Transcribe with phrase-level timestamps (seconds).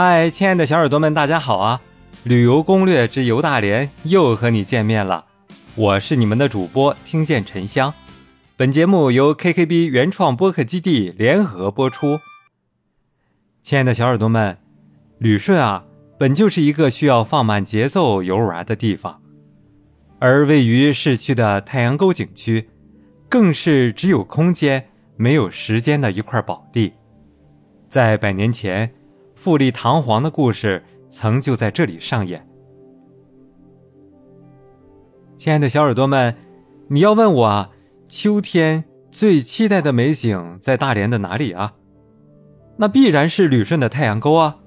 [0.00, 1.80] 嗨，亲爱的小耳朵们，大家好啊！
[2.22, 5.24] 旅游攻略之游大连又和你见面了，
[5.74, 7.92] 我是你们的主播听见沉香。
[8.56, 12.20] 本节目由 KKB 原创播客基地联合播出。
[13.64, 14.56] 亲爱的小耳朵们，
[15.18, 15.82] 旅顺啊，
[16.16, 19.20] 本就是一个需要放慢节奏游玩的地方，
[20.20, 22.68] 而位于市区的太阳沟景区，
[23.28, 26.92] 更是只有空间没有时间的一块宝地。
[27.88, 28.88] 在百年前。
[29.38, 32.44] 富丽堂皇的故事曾就在这里上演。
[35.36, 36.34] 亲爱的小耳朵们，
[36.88, 37.70] 你要问我，
[38.08, 41.74] 秋天最期待的美景在大连的哪里啊？
[42.78, 44.58] 那必然是旅顺的太阳沟啊！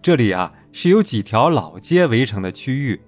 [0.00, 3.00] 这里啊是有几条老街围成的区域，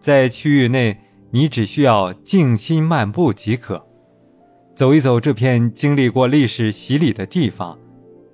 [0.00, 0.98] 在区域内
[1.30, 3.86] 你只需要静心漫步即可，
[4.74, 7.78] 走一走这片经历过历史洗礼的地方，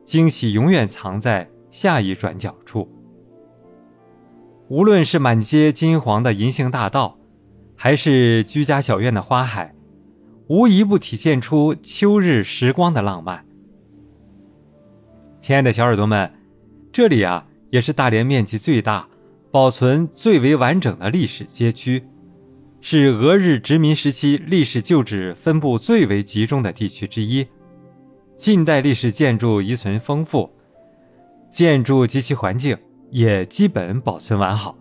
[0.06, 1.46] 惊喜永远藏在。
[1.76, 2.88] 下一转角处，
[4.68, 7.18] 无论是满街金黄的银杏大道，
[7.76, 9.74] 还是居家小院的花海，
[10.48, 13.44] 无一不体现出秋日时光的浪漫。
[15.38, 16.32] 亲爱的小耳朵们，
[16.90, 19.06] 这里啊，也是大连面积最大、
[19.50, 22.02] 保存最为完整的历史街区，
[22.80, 27.46] 是俄日殖民时期历史旧址分布最为集中的地区之一，
[28.34, 30.55] 近代历史建筑遗存丰富。
[31.56, 32.76] 建筑及其环境
[33.10, 34.76] 也基本保存完好。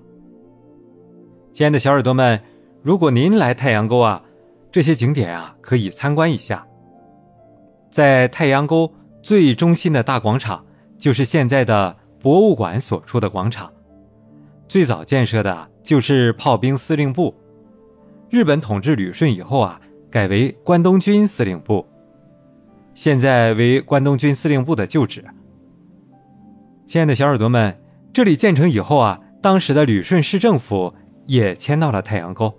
[1.53, 2.37] 亲爱的小耳朵们，
[2.81, 4.21] 如果您来太阳沟啊，
[4.69, 6.67] 这些景点啊可以参观一下。
[7.89, 10.65] 在太阳沟最中心的大广场，
[10.97, 13.71] 就是现在的博物馆所处的广场。
[14.67, 17.33] 最早建设的就是炮兵司令部，
[18.29, 19.79] 日本统治旅顺以后啊，
[20.11, 21.85] 改为关东军司令部，
[22.93, 25.23] 现在为关东军司令部的旧址。
[26.85, 27.75] 亲爱的小耳朵们，
[28.13, 30.93] 这里建成以后啊，当时的旅顺市政府
[31.25, 32.53] 也迁到了太阳沟。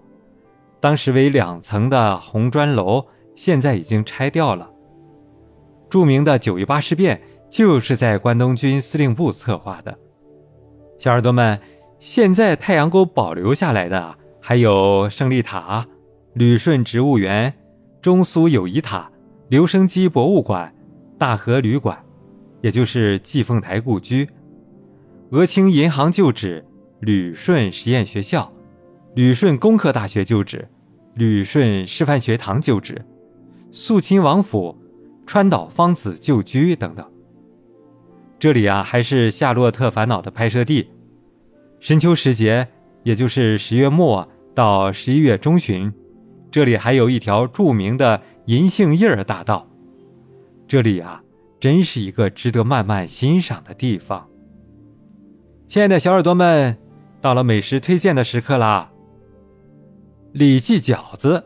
[0.81, 4.69] 当时为两层的红砖楼，现在已经拆掉了。
[5.89, 9.97] 著名的九一八事变就是在关东军司令部策划的。
[10.99, 11.61] 小耳朵们，
[12.01, 15.87] 现在太阳沟保留下来的还有胜利塔、
[16.35, 17.55] 旅顺植物园、
[18.03, 19.09] 中苏友谊塔、
[19.49, 20.75] 留声机博物馆、
[21.17, 21.97] 大和旅馆。
[22.63, 24.29] 也就是季凤台故居、
[25.31, 26.65] 俄清银行旧址、
[27.01, 28.53] 旅顺实验学校、
[29.15, 30.67] 旅顺工科大学旧址、
[31.15, 33.05] 旅顺师范学堂旧址、
[33.71, 34.77] 肃亲王府、
[35.27, 37.05] 川岛芳子旧居等等。
[38.39, 40.89] 这里啊，还是《夏洛特烦恼》的拍摄地。
[41.81, 42.67] 深秋时节，
[43.03, 45.93] 也就是十月末到十一月中旬，
[46.51, 49.69] 这里还有一条著名的银杏叶儿大道。
[50.67, 51.23] 这里啊。
[51.59, 54.29] 真是一个值得慢慢欣赏的地方。
[55.67, 56.77] 亲爱的小耳朵们，
[57.21, 58.93] 到了美食推荐的时刻啦！
[60.33, 61.45] 李记饺子，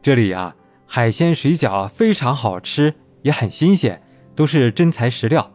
[0.00, 0.56] 这里呀，
[0.86, 4.02] 海鲜水饺非常好吃，也很新鲜，
[4.34, 5.52] 都是真材实料。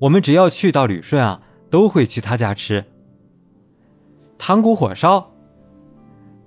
[0.00, 2.84] 我们只要去到旅顺啊，都会去他家吃。
[4.36, 5.32] 糖骨火烧，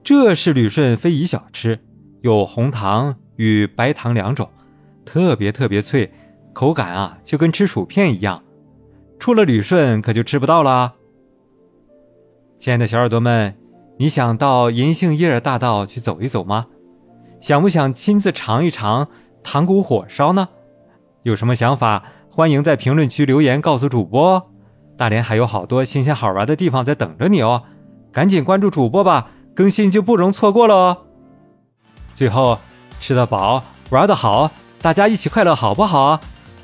[0.03, 1.79] 这是旅顺非遗小吃，
[2.21, 4.49] 有红糖与白糖两种，
[5.05, 6.11] 特别特别脆。
[6.53, 8.41] 口感啊，就跟吃薯片一样，
[9.19, 10.93] 出了旅顺可就吃不到了。
[12.57, 13.57] 亲爱的小耳朵们，
[13.97, 16.67] 你想到银杏叶儿大道去走一走吗？
[17.41, 19.07] 想不想亲自尝一尝
[19.43, 20.47] 糖骨火烧呢？
[21.23, 24.49] 有什么想法，欢迎在评论区留言告诉主播。
[24.95, 27.63] 大连还有好多新鲜好玩的地方在等着你哦，
[28.11, 30.97] 赶紧关注主播吧，更新就不容错过了哦。
[32.15, 32.59] 最后，
[32.99, 36.21] 吃得饱，玩得好，大家一起快乐好不好？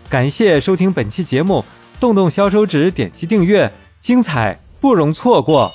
[0.09, 1.63] 感谢收听本期节目，
[1.99, 3.71] 动动小手指点击订阅，
[4.01, 5.71] 精彩不容错过。